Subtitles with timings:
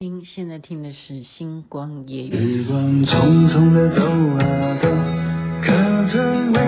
[0.00, 2.30] 您现在听的是《星光夜语》。
[2.30, 4.06] 时光匆匆的走
[4.38, 4.88] 啊走，
[5.60, 5.72] 可
[6.12, 6.67] 曾为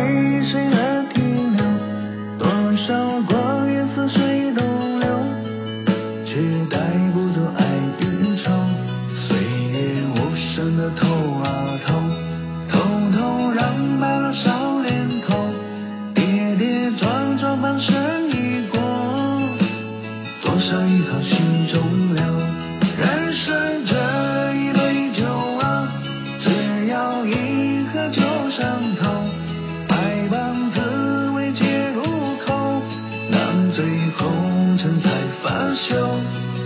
[33.73, 33.85] 醉
[34.19, 35.09] 红尘才
[35.43, 35.95] 发休。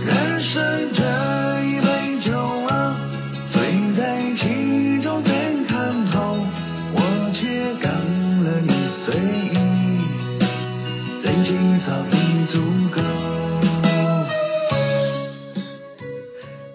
[0.05, 1.03] 人生这
[1.63, 2.31] 一杯酒
[2.67, 2.97] 啊，
[3.53, 3.61] 醉
[3.95, 5.31] 在其中怎
[5.67, 6.37] 看透？
[6.93, 6.99] 我
[7.33, 7.93] 却干
[8.43, 8.71] 了你
[9.05, 9.15] 随
[9.53, 9.55] 意，
[11.23, 12.15] 人情早已
[12.51, 12.53] 足
[12.93, 12.97] 够。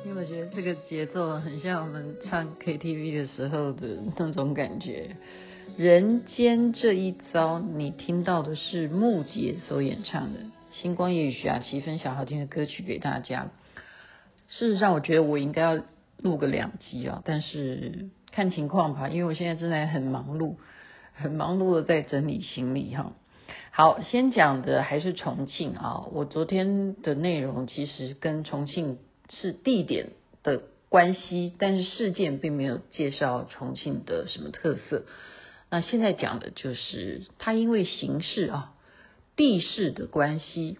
[0.04, 5.16] 因为我觉得这个节奏很像我们唱 KTV 的时候的那种感觉。
[5.80, 10.40] 人间这一遭，你听到的是木杰所演唱的
[10.72, 13.50] 《星光夜语》，徐雅琪分享好听的歌曲给大家。
[14.50, 15.82] 事实上，我觉得我应该要
[16.18, 20.56] 录个两集啊，但是看情况吧，因为我现在正在很忙碌，
[21.14, 23.14] 很忙碌的在整理行李哈。
[23.70, 28.98] 好，先讲的还是重庆啊，我昨天的内容其实跟重庆
[29.30, 30.10] 是地点
[30.42, 35.06] 的关系，但是事件并没有介绍重庆的什么特色。
[35.70, 38.74] 那现在讲的就是它因为形势啊、
[39.36, 40.78] 地势的关系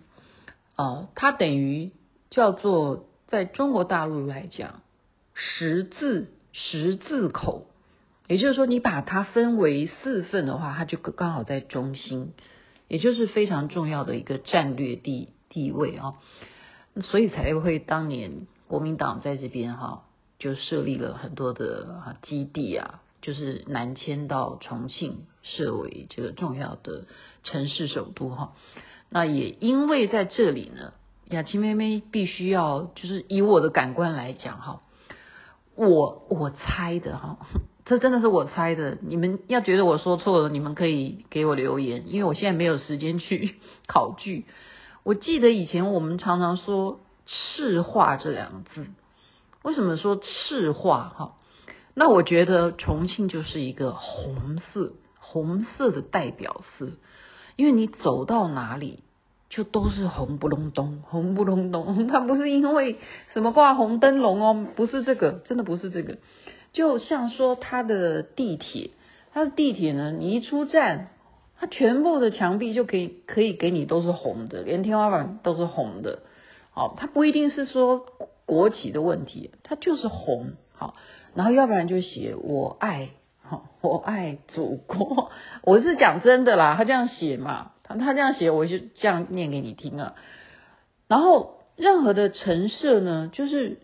[0.75, 1.93] 啊，它等于
[2.29, 4.83] 叫做在中国大陆来讲
[5.33, 7.67] 十字十字口，
[8.27, 12.33] 也就是说你把它分为四份的话，它就刚好在中心，
[12.89, 16.15] 也就是非常重要的一个战略地地位啊，
[17.03, 18.47] 所以才会当年。
[18.71, 20.05] 国民党在这边哈，
[20.39, 27.07] 就设立了很多的基地啊，就是南迁到重庆，设为这个重要的
[27.45, 28.53] 城市首都哈。
[29.09, 30.93] 那也因为在这里呢，
[31.29, 34.83] 雅琪妹妹必须要，就是以我的感官来讲哈，
[35.75, 37.39] 我我猜的哈，
[37.85, 38.99] 这真的是我猜的。
[39.01, 43.57] 你们要觉得我说错了，你们可以给我留言，因为我现在没有时间去
[43.87, 44.47] 考据。
[45.03, 47.01] 我记得以前我们常常说。
[47.33, 48.87] 赤化这两个字，
[49.63, 51.15] 为什么说赤化？
[51.17, 51.37] 哈，
[52.01, 56.93] 那我觉得重庆就是一个红色，红色的代表色，
[57.57, 59.01] 因为你走到哪里
[59.51, 62.07] 就都是红不隆咚，红不隆咚。
[62.09, 62.97] 它不是因为
[63.35, 66.17] 什么挂红灯笼哦，不是这个，真的不是这个。
[66.73, 68.93] 就像说它的地铁，
[69.35, 71.11] 它的地铁呢，你一出站，
[71.59, 76.21] 它全部的墙壁就可以可以给你都是红的，连天花板都是红的。
[76.71, 78.07] 好，它不一定是说
[78.47, 80.53] 国旗的问题，它就是红。
[80.73, 80.95] 好，
[81.35, 83.11] 然后要不然就写我爱，
[83.43, 85.31] 好， 我爱祖国。
[85.63, 90.15] 我是讲真的啦，他这样写嘛，他他这样写，我就这样念给你听啊。
[91.09, 93.79] 然后任何的陈设呢，就是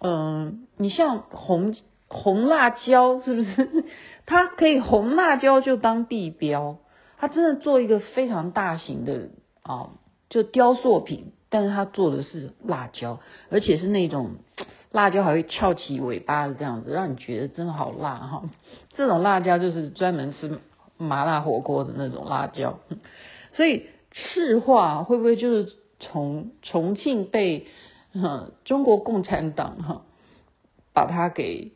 [0.00, 1.74] 嗯、你像红
[2.08, 3.84] 红辣椒是不是？
[4.26, 6.78] 它可以红辣椒就当地标，
[7.18, 9.30] 它真的做一个非常大型的
[9.62, 9.90] 啊，
[10.28, 11.32] 就雕塑品。
[11.52, 13.20] 但是他做的是辣椒，
[13.50, 14.36] 而且是那种
[14.90, 18.42] 辣椒还会翘起尾巴的这样子，让你觉得真的好辣哈。
[18.94, 20.60] 这种辣椒就是专门吃
[20.96, 22.78] 麻辣火锅的那种辣椒。
[23.52, 27.66] 所以赤化会不会就是从重庆被
[28.64, 30.02] 中国共产党哈
[30.94, 31.72] 把它给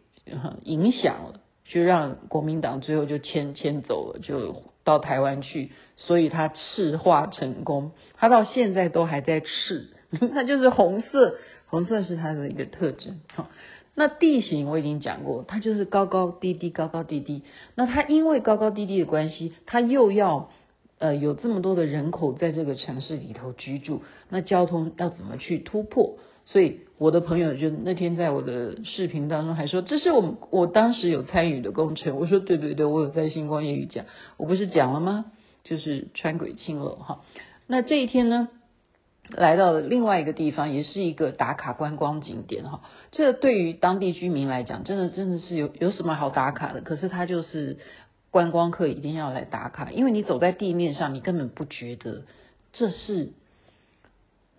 [0.62, 5.72] 影响了，就让国民党最后就迁迁走了，就到台湾去。
[5.96, 9.88] 所以它赤化成功，它到现在都还在赤，
[10.34, 13.20] 它就是红色，红色是它的一个特征。
[13.34, 13.48] 好，
[13.94, 17.42] 那地形我已经讲过，它就是高高低低，高高低低。
[17.74, 20.50] 那它因为高高低低的关系，它又要
[20.98, 26.18] 呃有这么多的人口在这个城市里头居住，那交通要怎么去突破？
[26.46, 32.16] 所以我的朋友就那天在我的视频当中还说，这是我我当时有参与的工程。
[32.16, 34.06] 我说对对对，我有在星光夜语讲，
[34.36, 35.26] 我不是讲了吗？
[35.64, 37.22] 就是川轨青楼哈，
[37.66, 38.48] 那这一天呢，
[39.28, 42.82] 来到了另外一个地方，也是一个打卡观光景点哈。
[43.10, 46.80] 这对于当地居民来讲，真的真的是有有什么好打卡的？
[46.80, 47.78] 可是它就是
[48.30, 52.22] 观光客一定要来打卡，因为你走在地面上，你根本不觉得
[52.72, 53.32] 这是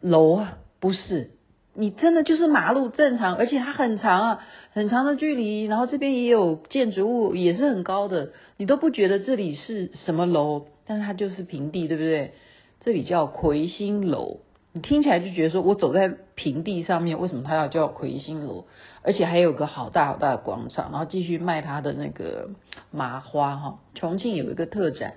[0.02, 1.32] 楼啊，不是，
[1.78, 10.66] 你真的就是马路正常，而且它很长啊，很长的距离，然后这边也有建筑物，也是很高的，你都不觉得这里是什么楼。
[10.88, 12.32] 但是它就是平地，对不对？
[12.84, 14.40] 这里叫魁星楼，
[14.74, 18.66] 你听起来就觉得说我走在平地上面，为什么它要叫魁星楼？
[19.04, 22.50] 而且还有个好大好大的广场，然后继续卖他的那个
[22.90, 23.80] 麻花哈。
[23.94, 25.14] 重庆有一个特展，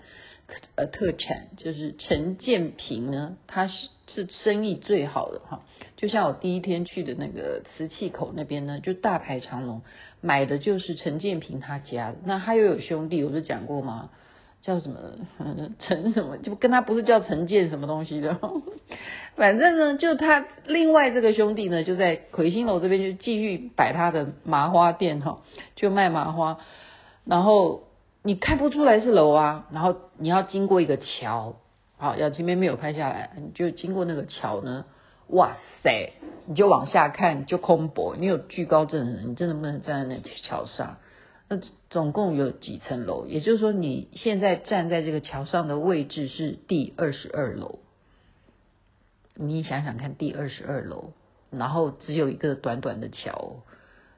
[0.74, 5.62] 呃，特产就是陈建平呢，他是是生意最好的哈。
[6.00, 9.82] 就像我第一天去的那个瓷器口那边呢，就大排长龙，
[10.22, 12.14] 买的就是陈建平他家。
[12.24, 14.08] 那他又有兄弟，我就讲过吗？
[14.62, 14.98] 叫什么
[15.80, 18.38] 陈什么，就跟他不是叫陈建什么东西的，
[19.36, 25.40] 反正呢，就他另外这个兄弟呢，就在魁星楼这边就继续摆他的麻花店哈，
[25.76, 26.58] 就卖麻花，
[27.24, 27.84] 然后
[28.22, 31.56] 你看不出来是楼啊，然后你要经过一个桥，
[31.96, 34.84] 好，要前面没有拍下来，你就经过那个桥呢，
[35.30, 36.12] 哇塞，
[36.46, 40.98] 你就往下看就空博，你有惧高症的人，你真的不能站在那桥上。
[41.48, 43.26] 那总共有几层楼？
[43.26, 47.80] 也就是说，你现在站在这个桥上的位置是第二十二楼。
[49.34, 51.12] 你想想看，第二十二楼，
[51.50, 53.62] 然后只有一个短短的桥。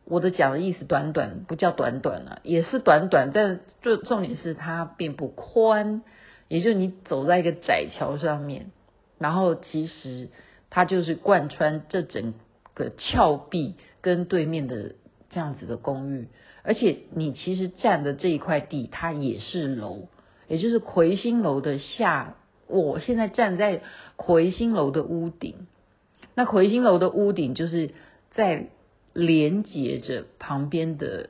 [0.04, 6.02] 我的讲的意思，短短不叫短短啊，也是短短，但重重点是它并不宽。
[6.48, 8.72] 也就是你走在一个窄桥上面，
[9.18, 10.28] 然后其实
[10.74, 12.32] 它就是贯穿这整
[12.72, 14.94] 个峭壁跟对面的
[15.28, 16.28] 这样子的公寓。
[16.62, 20.08] 而且你其实站的这一块地，它也是楼，
[20.48, 22.36] 也就是魁星楼的下。
[22.68, 23.82] 我现在站在
[24.16, 25.66] 魁星楼的屋顶，
[26.34, 27.90] 那魁星楼的屋顶就是
[28.30, 28.68] 在
[29.12, 31.28] 连接着旁边的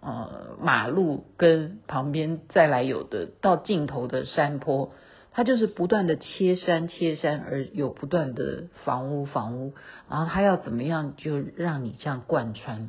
[0.00, 4.90] 呃马路跟旁边再来有的到尽头的山坡，
[5.34, 9.74] 它就是不断的切山切山，而有不断的房屋房屋，
[10.08, 12.88] 然后它要怎么样就让你这样贯穿，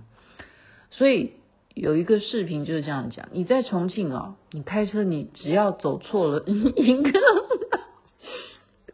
[0.92, 1.34] 所以。
[1.76, 7.20] 有一个视频就是这样讲，你在重庆啊，你开车你只要走错了 一个，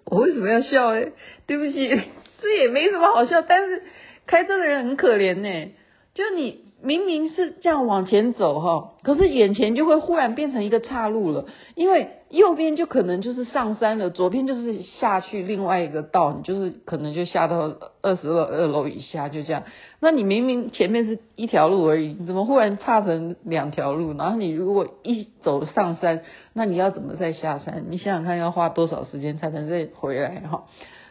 [0.06, 1.12] 我为什么要笑哎？
[1.46, 1.90] 对不起，
[2.42, 3.84] 这也没什么好笑，但是
[4.26, 5.72] 开车的人很可怜呢，
[6.16, 6.71] 就你。
[6.84, 11.46] 明明是这样往前走哈，可是眼前就会忽然变成一个岔路了，
[11.76, 19.64] 因为右边就可能就是上山了，左边就是下去另外一个道，你就是可能就下到二十二二楼以下，就这样。
[20.00, 24.14] 那你明明前面是一条路而已，你怎么忽然岔成两条路？
[24.18, 26.22] 然后你如果一走上山，
[26.54, 27.86] 那你要怎么再下山？
[27.90, 30.64] 你想想看，要花多少时间才能再回来哈？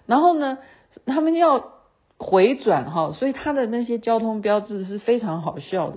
[0.07, 0.59] 然后呢，
[1.07, 1.80] 他们要。
[2.23, 5.97] 回转哈，所以它的那些交通标志是非常好笑的，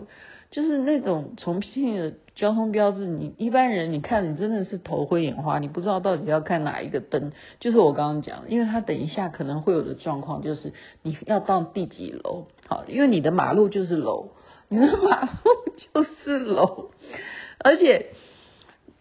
[0.52, 7.34] 就是那种重庆的交通标志，你一般人你看你真的是头昏眼花，你不知道到底要看哪一个灯。
[7.60, 10.72] 就是我刚刚讲，因为它等一下可能会有的状况就是
[11.02, 14.30] 你要到第几楼，好，因为你的马路就是楼，
[14.70, 15.30] 你的马路
[15.94, 16.92] 就是楼，
[17.60, 18.12] 而且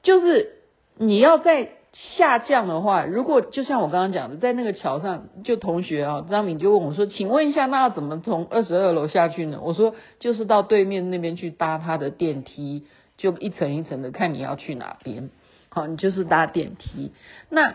[0.02, 0.56] 就是
[0.96, 1.68] 你要在。
[1.92, 12.86] 下降的话，如果就像我刚刚讲的，在那个桥上，就同学啊，张敏就问我说：“请问一下，那要怎么从二十二楼下去呢？”我说：“就是到对面那边去搭他的电梯，
[13.18, 15.28] 就一层一层的，看你要去哪边。
[15.68, 17.12] 好，你就是搭电梯。
[17.50, 17.74] 那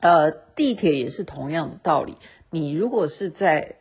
[0.00, 2.16] 呃，地铁也是同样的道理。
[2.50, 3.76] 你如果是在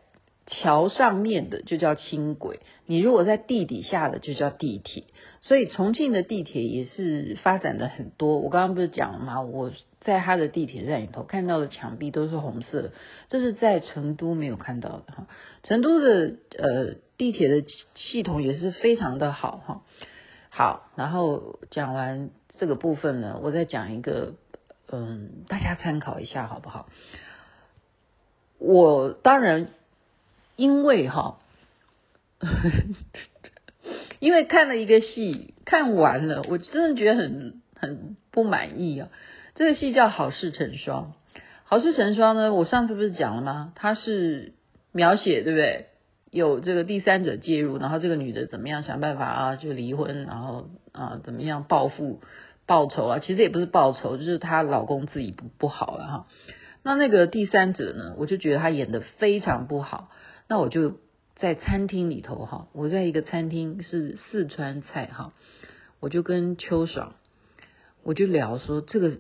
[0.48, 5.06] 桥上面的，就叫轻轨；你如果在地底下的，就叫地铁。”
[5.42, 8.40] 所以重庆的地铁也是发展的很多。
[8.40, 9.42] 我刚刚不是讲了吗？
[9.42, 9.72] 我
[10.02, 12.92] 在他的地铁站里头看到的墙壁都是红色，
[13.30, 15.28] 这是在成都没有看到的哈。
[15.64, 17.66] 成都的呃地铁的
[17.96, 19.82] 系统也是非常的好哈。
[20.50, 24.34] 好，然后讲完这个部分呢，我再讲一个，
[24.92, 26.90] 嗯，大家参考一下好不好？
[28.58, 29.70] 我当然
[30.58, 31.40] 因为哈。
[34.20, 39.10] 因为看了一个戏，看完了，我真的觉得很很不满意啊。
[39.56, 41.14] 这个戏叫《好事成双》，
[41.64, 43.72] 《好事成双》呢，我上次不是讲了吗？
[43.76, 44.54] 它是
[44.92, 45.86] 描写对不对？
[46.32, 52.22] 有这个第三者介入，然后这个女的怎么样想办法啊，就离婚，然后啊怎么样报复
[52.66, 53.20] 报仇啊？
[53.20, 56.28] 其实也不是报仇，就是她老公自己不不好了哈。
[56.84, 60.12] 那那个第三者呢，我就觉得他演得非常不好，
[60.48, 60.98] 那我就。
[61.40, 65.34] 在餐厅里头哈，我在一个餐厅是四川菜哈，
[66.00, 67.16] 我就跟秋爽，
[68.04, 69.20] 我就聊说这个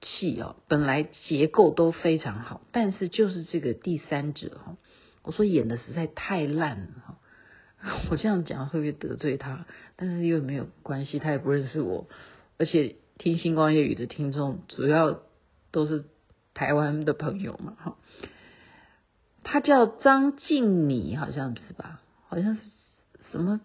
[0.00, 4.76] 戏哦，本来结构都非常好，但是就是这个第三者哈，
[5.22, 7.18] 我说演的实在太烂了哈，
[8.10, 9.66] 我这样讲会不会得罪他？
[9.96, 12.08] 但是又没有关系，他也不认识我，
[12.56, 15.20] 而且听星光夜语的听众主要
[15.70, 16.04] 都是
[16.54, 17.96] 台湾的朋友嘛哈。
[19.50, 22.02] 他叫张静妮，好像是吧？
[22.28, 22.60] 好像是
[23.32, 23.58] 什么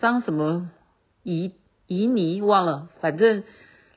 [0.00, 0.70] 张什么
[1.22, 1.52] 怡
[1.86, 2.88] 怡妮忘了。
[3.02, 3.44] 反正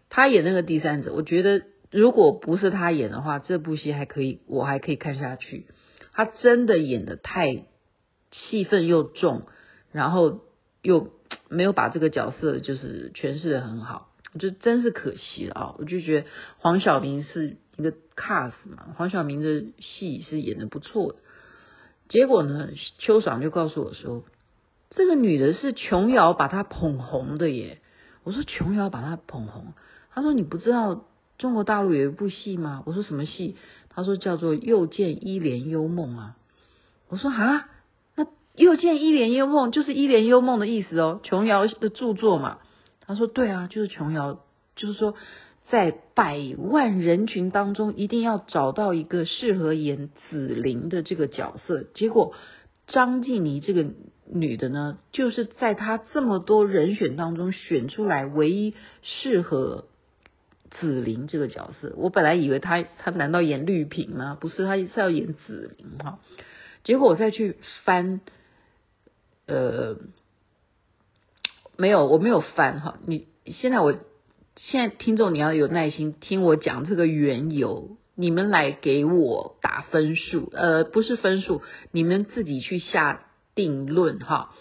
[0.10, 5.67] 他演那个第三者，我觉得如果不是他演的话，这部戏还可以，我还可以看下去。
[6.12, 7.63] 他真的演的太
[8.31, 9.43] 戏份又重，
[9.93, 10.41] 然后
[10.81, 11.13] 又
[11.48, 15.75] 没有把这个角色就是诠释的很好，我就真是可惜了啊！
[15.77, 16.27] 我就觉得
[16.58, 21.19] 黄晓明是一个 cast 嘛，黄晓明的戏是演的不错的。
[22.09, 24.23] 结果呢，秋爽就告诉我说，
[24.89, 27.79] 这个女的是琼瑶把她捧红的耶。
[28.23, 29.73] 我说琼瑶把她捧红，
[30.11, 31.05] 他说你不知道
[31.37, 32.83] 中国大陆有一部戏吗？
[32.85, 33.55] 我说什么戏？
[33.89, 36.35] 他说叫做《又见伊莲幽梦》啊。
[37.07, 37.69] 我说啊，
[38.15, 38.25] 那
[38.55, 42.57] 《又见伊莲幽梦》就是《伊莲幽梦》的意思哦，琼瑶的著作嘛。
[43.05, 44.39] 他说对啊，就是琼瑶，
[44.75, 45.15] 就是说
[45.69, 51.83] 在百万人群当中一定要找到一个适合演紫菱的这个角色。
[51.93, 52.33] 结果
[52.88, 53.88] 张静妮这个。
[54.31, 59.85] 女的呢，就是在她这么多人选当中选出来唯一适合
[60.69, 61.95] 紫菱这个角色。
[61.97, 64.38] 我本来以为她，她难道演绿萍吗？
[64.39, 66.19] 不是，她是要演紫菱哈。
[66.83, 68.21] 结果我再去翻，
[69.47, 69.97] 呃，
[71.75, 72.99] 没有，我没有翻哈。
[73.07, 73.95] 你现在我
[74.67, 81.61] 现在听众你要有耐心听我讲这个缘由，你们来给我打分数，呃，不是分数，
[81.91, 83.25] 你们自己去下。
[83.55, 84.55] 定论哈，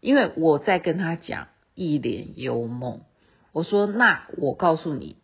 [0.00, 1.44] 因为我在跟他讲
[1.76, 2.98] 《一帘幽梦》，
[3.52, 5.14] 我说那我告诉你，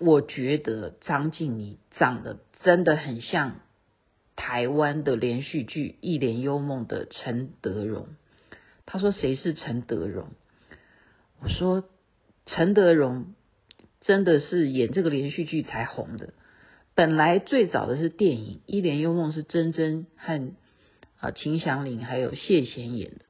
[0.00, 3.60] 我觉得张静妮长得真的很像
[4.36, 8.08] 台湾的连续剧《一帘幽梦》的陈德容。
[8.84, 10.26] 他说谁是陈德容？
[11.40, 11.88] 我说
[12.46, 13.34] 陈德容
[14.00, 16.34] 真的是演这个连续剧才红的，
[16.94, 20.54] 本来最早的是电影《一帘幽梦》是真真和。
[21.20, 23.24] 啊，秦祥林还有谢贤演的，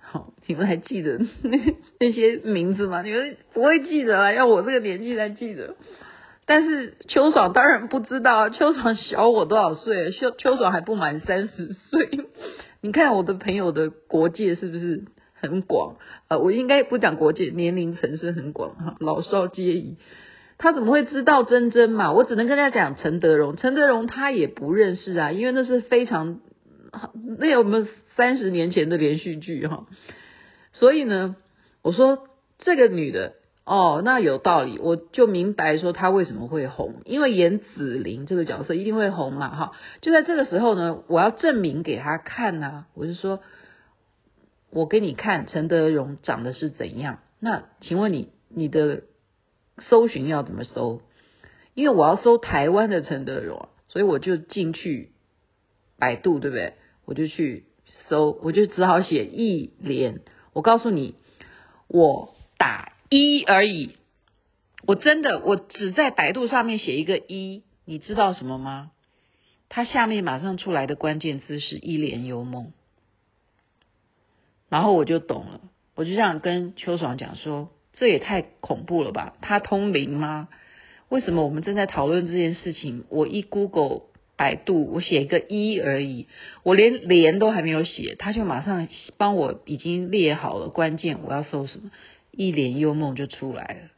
[0.00, 3.02] 好，你们还记得那那些名字吗？
[3.02, 5.76] 你们不会记得啊，要我这个年纪才记得。
[6.46, 10.10] 但是秋爽当然不知道，秋爽小我多少岁？
[10.10, 12.08] 秋秋爽还不满三十岁。
[12.82, 15.04] 你看我的朋友的国界是不是
[15.42, 15.96] 很广？
[16.28, 19.96] 呃，我应该不讲国界，年龄层是很广哈，老少皆宜。
[20.56, 22.12] 他怎么会知道真真嘛？
[22.12, 26.40] 我只能跟他讲陈德容，陈德容他也不认识啊，因为那是非常。
[27.38, 29.86] 那有没有三十年前的连续剧哈？
[30.72, 31.36] 所以呢，
[31.80, 33.32] 我说这个女的
[33.64, 39.72] 哦，那有道理，我就明白说她为什么会红，因为演紫菱这个角色一定会红嘛哈。
[40.02, 43.40] 就在这个时候呢，我要证明给她看呐、啊，我就说，
[44.74, 47.18] 我给你看陈德容长得是怎样。
[47.38, 49.02] 那请问你你的
[49.80, 51.02] 搜寻要怎么搜？
[51.74, 55.12] 因为我要搜台湾的陈德容，所以我就进去
[55.98, 56.74] 百度，对不对？
[57.04, 57.66] 我就去
[58.08, 60.20] 搜，我就只好写一连。
[60.54, 61.16] 我告诉你，
[61.88, 63.96] 我打一而已。
[64.86, 68.90] 我真的，我只在百度上面写一个一，你知道什么吗？
[69.68, 72.72] 它下面马上出来的关键字是一帘幽梦。
[74.72, 75.60] 然后我就懂了，
[75.94, 79.34] 我就这样跟秋爽讲说：这也太恐怖了吧？
[79.42, 80.48] 他通灵吗？
[81.10, 83.04] 为什么我们正在讨论这件事情？
[83.10, 84.04] 我一 Google。
[84.34, 86.26] 百度，我写一个一而已，
[86.64, 91.92] 我连连都还没有写，他就马上帮我已经列好了关键，我要搜什么，
[92.32, 93.90] 一帘幽梦就出来了。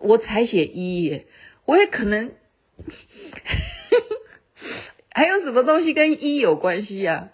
[0.00, 1.26] 我才写一耶，
[1.66, 2.30] 我也可能
[5.10, 7.28] 还有什么东西跟一有关系呀？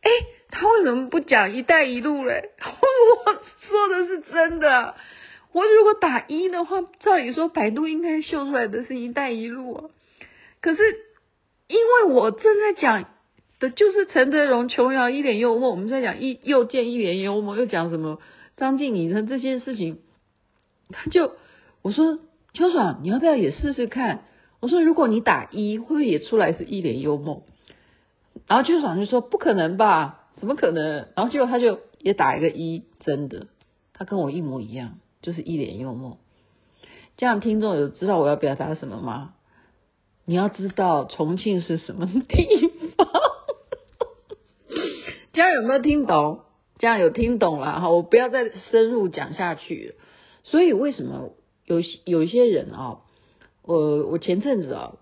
[0.00, 0.10] 哎，
[0.52, 2.50] 他为什么不讲一带一路嘞？
[2.62, 3.32] 我
[3.66, 4.94] 说的是真的，
[5.50, 9.84] 我如果打一的话，照理说百度应该秀出来的是一带一路啊，
[10.60, 10.80] 可是。
[11.68, 13.08] 因为我正在讲
[13.58, 18.18] 的就是陈德容、琼瑶一脸幽默，我们在讲一又见一脸幽默，又讲什么
[18.58, 20.00] 张静妮的这些事情，
[20.90, 21.32] 他就
[21.80, 22.18] 我说
[22.52, 24.24] 秋爽，你要不要也试试看？
[24.60, 27.44] 我说如果你打一，会不会也出来是一脸幽默？
[28.46, 31.06] 然后秋爽就说不可能吧，怎么可能？
[31.14, 33.46] 然后结果他就也打一个一，真的，
[33.92, 36.18] 他跟我一模一样，就是一脸幽默。
[37.16, 39.34] 这样听众有知道我要表达什么吗？
[40.24, 43.06] 你要知道重庆是什么地方？
[45.32, 46.40] 这样有没有听懂？
[46.76, 49.94] 这样有听懂了哈，我不要再深入讲下去。
[50.42, 51.30] 所以为什么
[51.66, 52.98] 有有一些人啊，
[53.62, 54.94] 我我前阵子啊，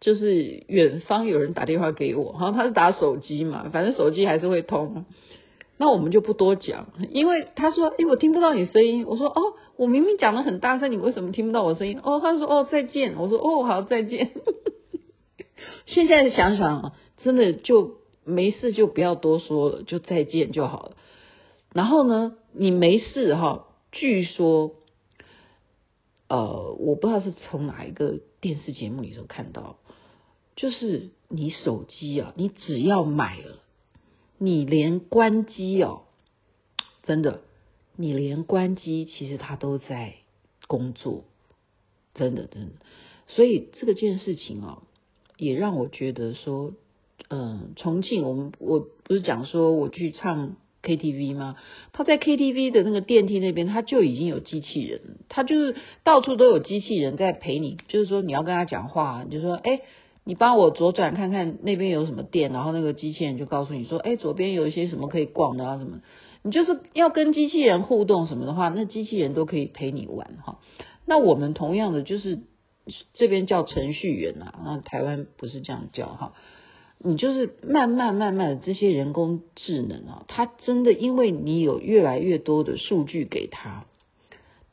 [0.00, 5.04] 就是远方有人打电话给我，哈，他是打手机嘛，反正手机还是会通。
[5.76, 9.06] 那我们就不多讲，因为他说，诶，我听不到你声音。
[9.06, 9.40] 我说，哦，
[9.76, 12.00] 我明明讲得很大声，你为什么听不到我声音？
[12.02, 13.14] 哦，他说，哦，再见。
[13.16, 14.30] 我说，哦，好，再见。
[15.86, 16.92] 现在想想，
[17.24, 20.96] 真的就没事，就不要多说了，就再见就好了。
[21.72, 24.72] 然后呢，你没事哈，据说
[26.28, 29.78] 呃，我不知道是从哪一个电视节目里头看到，
[30.60, 33.60] 就是你手机啊，你只要买了，
[34.36, 36.02] 你连关机哦，
[37.02, 37.40] 真的，
[37.96, 40.16] 你连关机其实它都在
[40.66, 41.24] 工作，
[42.12, 42.72] 真的真的。
[43.28, 44.82] 所以这个件事情哦，
[45.38, 46.74] 也让我觉得说，
[47.30, 50.56] 嗯、重庆我们我不是讲说我去唱。
[50.82, 51.56] KTV 吗？
[51.92, 57.76] 他在 KTV 的那个电梯那边，他就已经有机器人，他就是到处都有机器人在陪你。
[57.88, 59.82] 就是说你要跟他讲话，你就说，哎，
[60.24, 66.00] 你帮我左转看看那边有什么店，然后那个机器人就告诉你说，哎，左边有一些什么可以逛的啊什么。
[66.42, 70.58] 你就是要跟机器人互动什么的话，那机器人都可以陪你玩哈。
[71.04, 72.40] 那我们同样的就是
[73.12, 76.32] 这边叫程序员啊，那台湾不是这样叫哈。
[77.02, 83.86] 你就是慢慢慢慢的这些人工智能啊，它真的因为你有越来越多的数据给他，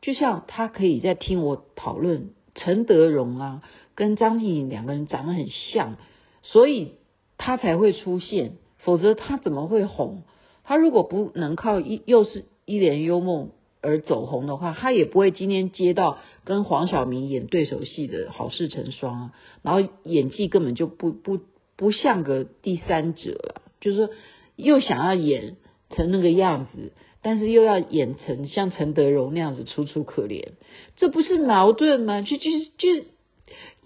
[0.01, 3.61] 就像他可以在听我讨论陈德容啊，
[3.97, 5.97] 跟张静颖两个人长得很像，
[6.41, 6.93] 所以
[7.37, 10.23] 他才会出现，否则他怎么会红？
[10.63, 13.49] 他如果不能靠一又是一帘幽梦
[13.81, 21.39] 而走红的话，他也不会今天接到跟黄晓明演对手戏的好事成双啊，然后演技根本就不不。
[21.79, 24.09] 不像个第三者了，就是说
[24.55, 25.57] 又想要演
[25.91, 30.53] 成那个样子，但是又要演成像陈德容那样子楚楚可怜，
[30.95, 32.23] 这不是矛盾吗？
[32.23, 32.49] 就就
[32.79, 33.05] 就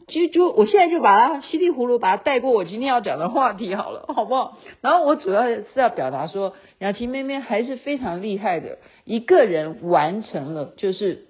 [0.08, 4.58] 就就我现在就把它稀里糊涂把它带过我今天要讲的话题好了，好不好？
[4.82, 11.28] 然后我主要是要表达说，雅琪妹妹还是非常厉害的，一个人完成了，就是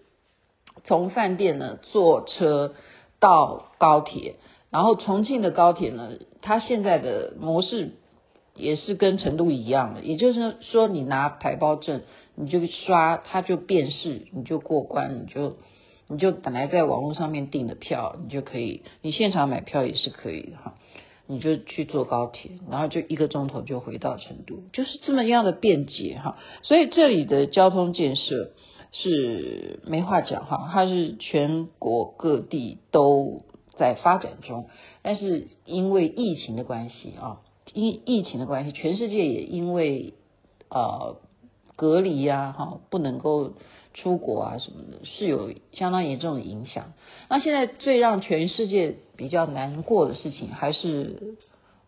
[0.85, 2.73] 从饭店呢坐车
[3.19, 4.35] 到高铁。
[4.71, 6.11] 然后重庆的高铁呢，
[6.41, 7.91] 它现在的模式
[8.55, 12.03] 也是跟成都一样的，也就是说，你拿台胞证，
[12.35, 15.57] 你就刷，它就辨识，你就过关，你就
[16.11, 20.75] 你就本来在网络上面订的票，你就可以，你现场买票也是可以的哈，
[21.25, 26.37] 你就去坐高铁，然后就一个钟头就回到成都，就是这么样的便捷哈。
[26.61, 28.51] 所以这里的交通建设
[28.91, 33.43] 是没话讲哈，它是全国各地都。
[33.77, 34.67] 在发展中，
[35.01, 37.41] 但是因为疫情的关系啊，
[37.73, 40.13] 因疫情的关系，全世界也因为
[40.69, 41.17] 呃
[41.75, 43.53] 隔离呀，哈，不能够
[43.93, 46.93] 出国啊什么的，是有相当严重的影响。
[47.29, 51.35] 那现在最让全世界比较难过的事情，还是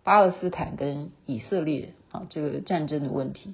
[0.03, 3.53] 巴勒斯坦跟以色列啊这个战争的问题。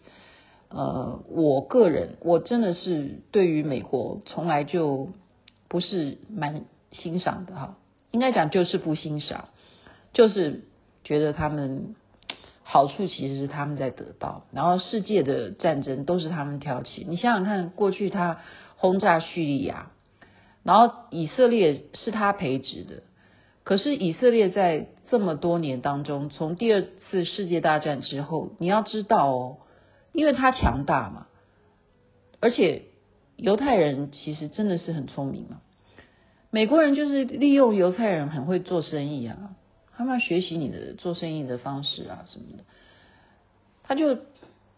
[0.69, 5.09] 呃，我个人我真的是对于美国从来就
[5.67, 7.77] 不是蛮欣赏的哈。
[8.11, 9.49] 应该讲就是不欣赏，
[10.13, 10.63] 就是
[11.03, 11.95] 觉得他们
[12.71, 17.03] 好处其实是他们在得到，然后世界的战争都是他们挑起。
[17.09, 18.41] 你想想看，过去他
[18.77, 19.91] 轰炸叙利亚，
[20.61, 23.01] 然后以色列是他培植的，
[23.63, 29.57] 可是以色列在这么多年当中，从第二次世界大战之后，你要知道哦，
[30.13, 31.25] 因为他强大嘛，
[32.39, 32.83] 而且
[33.35, 35.61] 犹太人其实真的是很聪明嘛。
[36.51, 39.55] 美国人就是利用犹太人很会做生意啊，
[39.99, 42.63] 他们要学习你的做生意的方式啊什么的，
[43.83, 44.17] 他就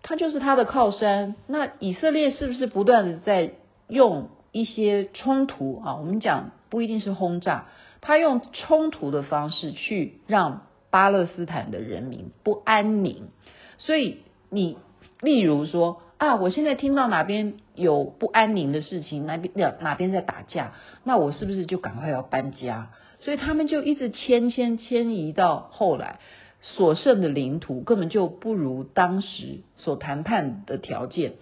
[0.01, 1.35] 他就是他的靠山。
[1.45, 3.51] 那以色列是不是不断的在
[3.87, 5.95] 用一些冲突啊？
[5.97, 7.67] 我们讲不一定是轰炸，
[8.01, 13.29] 他用冲突的方式去让巴勒斯坦的人民不安宁。
[13.77, 14.79] 所以你
[15.21, 16.01] 例如说。
[16.21, 16.35] 啊！
[16.35, 22.91] 我现在听到哪边有不安宁的事情，哪边哪边在打架，那我是不是就赶快要搬家？
[23.21, 26.19] 所以他们就一直迁迁迁移到后来，
[26.61, 31.33] 所剩的领土根本就不如当时所谈判的条件。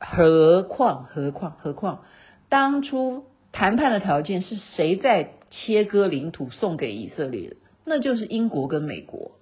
[0.00, 2.04] 何况何况何况，
[2.48, 7.56] 当初谈判的条件是谁在切割领土送给以色列？
[7.84, 9.32] 那就是英国跟美国。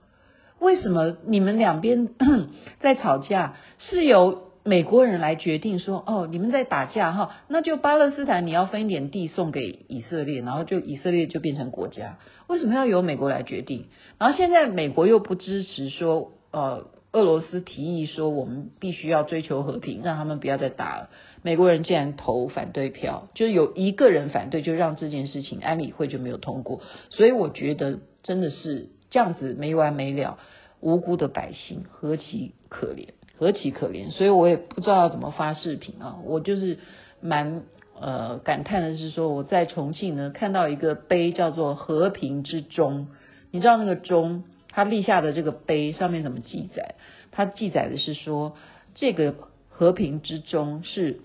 [0.58, 2.08] 为什么你们两边
[2.80, 3.56] 在吵架？
[3.78, 12.18] 是由美国人来决定说，哦，你们在打架哈，那就巴勒斯坦你要分一点地送给以色列，然后就以色列就变成国家。
[12.48, 13.86] 为什么要由美国来决定？
[14.18, 21.10] 然后现在美国又不支持说，呃，俄罗斯提议说我们必须要追求和平，让他们不要再打了。
[21.42, 26.80] 美国人竟然投反对票，就有一个人反对，就让这件事情安理会就没有通过。
[27.10, 30.38] 所以我觉得真的是这样子没完没了，
[30.80, 33.10] 无辜的百姓何其可怜。
[33.38, 36.16] 何其可怜，所以我也不知道要怎么发视频啊！
[36.24, 36.78] 我就是
[37.20, 37.62] 蛮
[38.00, 43.08] 呃感叹的是说，我在重庆呢看到一个碑叫做“和平之钟”，
[43.52, 46.94] 你知道那个钟它立下的这个碑上面怎么记载？
[47.30, 48.56] 它记载的是说，
[48.94, 49.34] 这个
[49.68, 51.20] 和平之钟是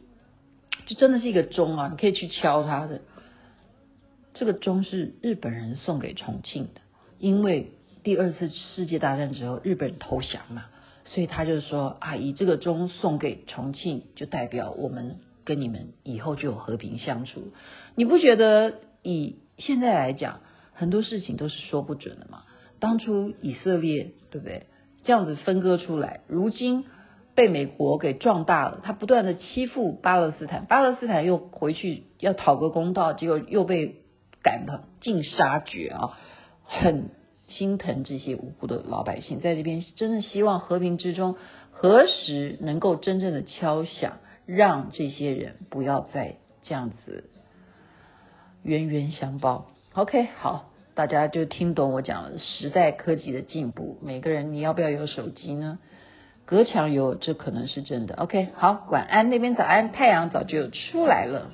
[0.88, 3.02] 就真的是一个钟啊，你可以去敲它的。
[4.34, 6.82] 这个钟是日本人送给重庆的，
[7.20, 7.72] 因为
[8.04, 10.66] 第二次世界大战之后日本人投降嘛，
[11.06, 17.52] 所以他就说啊，以这个钟送给重庆，就代表我们跟你们以后就有和平相处。
[17.96, 20.42] 你不觉得以现在来讲，
[20.74, 22.44] 很多事情都是说不准的吗？
[22.80, 24.68] 当初以色列对不对？
[25.04, 26.86] 这样子分割出来，如今。
[27.34, 34.02] 被美国给壮大了，他不断的欺负巴勒斯坦，巴勒斯坦又回去要讨个公道，结果又被
[34.44, 36.20] 赶得尽杀绝啊！
[36.66, 37.10] 很
[37.58, 41.36] 心疼这些无辜的老百姓，在这边真的希望和平之中，
[41.72, 47.30] 何时能够真正的敲响，让这些人不要再这样子
[48.64, 49.68] 冤冤相报。
[49.94, 55.80] OK，好，大家就听懂我讲了，时代科技的进步，每个人你要不要有手机呢？
[56.46, 58.16] 隔墙有，这可能是真的。
[58.16, 61.50] OK，好，晚安，那边早安，太阳早就出来了。